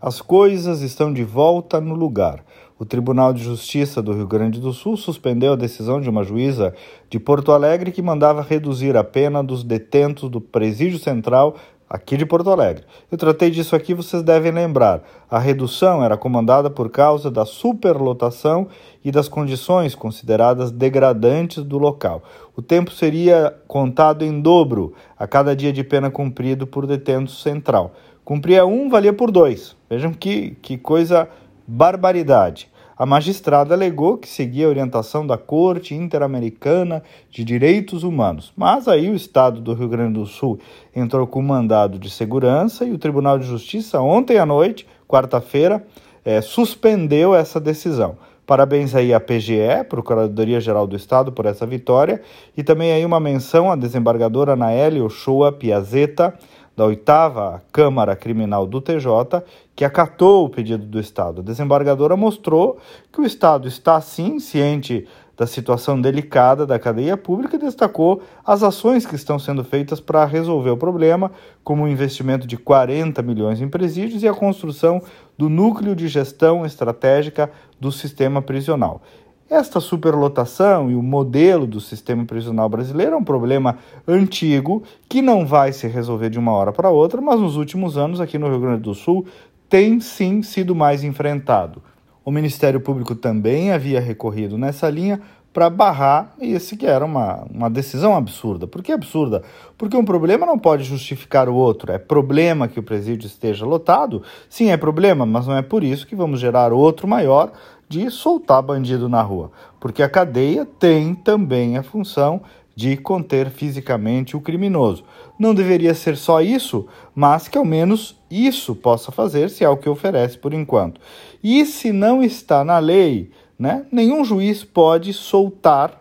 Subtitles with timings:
[0.00, 2.44] As coisas estão de volta no lugar.
[2.78, 6.72] O Tribunal de Justiça do Rio Grande do Sul suspendeu a decisão de uma juíza
[7.10, 11.56] de Porto Alegre que mandava reduzir a pena dos detentos do Presídio Central
[11.90, 12.84] aqui de Porto Alegre.
[13.10, 15.02] Eu tratei disso aqui, vocês devem lembrar.
[15.28, 18.68] A redução era comandada por causa da superlotação
[19.04, 22.22] e das condições consideradas degradantes do local.
[22.56, 27.94] O tempo seria contado em dobro a cada dia de pena cumprido por detento central.
[28.24, 29.76] Cumpria um, valia por dois.
[29.88, 31.28] Vejam que, que coisa
[31.66, 32.68] barbaridade.
[32.98, 39.08] A magistrada alegou que seguia a orientação da Corte Interamericana de Direitos Humanos, mas aí
[39.08, 40.58] o Estado do Rio Grande do Sul
[40.96, 45.86] entrou com mandado de segurança e o Tribunal de Justiça, ontem à noite, quarta-feira,
[46.24, 48.16] é, suspendeu essa decisão.
[48.44, 52.20] Parabéns aí à PGE, Procuradoria-Geral do Estado, por essa vitória,
[52.56, 56.34] e também aí uma menção à desembargadora Naeli Ochoa Piazeta,
[56.78, 59.42] da oitava Câmara Criminal do TJ,
[59.74, 61.40] que acatou o pedido do Estado.
[61.40, 62.78] A desembargadora mostrou
[63.12, 65.04] que o Estado está, sim, ciente
[65.36, 70.24] da situação delicada da cadeia pública e destacou as ações que estão sendo feitas para
[70.24, 71.32] resolver o problema,
[71.64, 75.02] como o investimento de 40 milhões em presídios e a construção
[75.36, 77.50] do núcleo de gestão estratégica
[77.80, 79.02] do sistema prisional.
[79.50, 85.46] Esta superlotação e o modelo do sistema prisional brasileiro é um problema antigo que não
[85.46, 88.60] vai se resolver de uma hora para outra, mas nos últimos anos aqui no Rio
[88.60, 89.26] Grande do Sul
[89.66, 91.82] tem sim sido mais enfrentado.
[92.22, 95.18] O Ministério Público também havia recorrido nessa linha
[95.50, 98.66] para barrar esse que era uma, uma decisão absurda.
[98.66, 99.42] Por que absurda?
[99.78, 101.90] Porque um problema não pode justificar o outro.
[101.90, 104.22] É problema que o presídio esteja lotado?
[104.48, 107.50] Sim, é problema, mas não é por isso que vamos gerar outro maior
[107.88, 109.50] de soltar bandido na rua,
[109.80, 112.42] porque a cadeia tem também a função
[112.78, 115.02] de conter fisicamente o criminoso.
[115.36, 119.88] Não deveria ser só isso, mas que ao menos isso possa fazer-se é o que
[119.88, 121.00] oferece por enquanto.
[121.42, 126.00] E se não está na lei, né, nenhum juiz pode soltar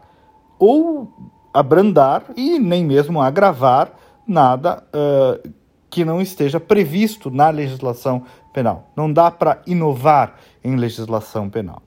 [0.60, 1.12] ou
[1.52, 3.92] abrandar e nem mesmo agravar
[4.28, 5.50] nada uh,
[5.98, 8.22] que não esteja previsto na legislação
[8.54, 8.92] penal.
[8.96, 11.82] Não dá para inovar em legislação penal.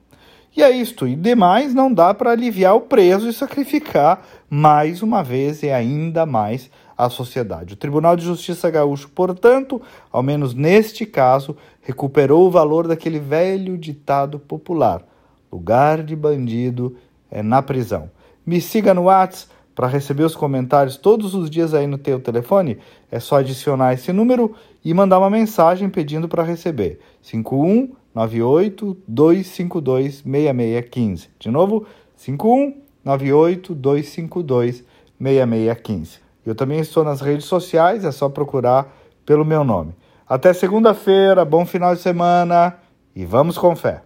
[0.53, 5.23] E é isto, e demais não dá para aliviar o preso e sacrificar mais uma
[5.23, 7.75] vez e ainda mais a sociedade.
[7.75, 13.77] O Tribunal de Justiça Gaúcho, portanto, ao menos neste caso, recuperou o valor daquele velho
[13.77, 15.01] ditado popular:
[15.49, 16.97] lugar de bandido
[17.31, 18.11] é na prisão.
[18.45, 22.77] Me siga no WhatsApp para receber os comentários todos os dias aí no teu telefone,
[23.09, 26.99] é só adicionar esse número e mandar uma mensagem pedindo para receber.
[27.21, 31.29] 5198 252 6615.
[31.39, 34.83] De novo, 5198 252
[35.19, 36.19] 6615.
[36.45, 38.91] Eu também estou nas redes sociais, é só procurar
[39.25, 39.93] pelo meu nome.
[40.27, 42.77] Até segunda-feira, bom final de semana
[43.15, 44.01] e vamos com fé.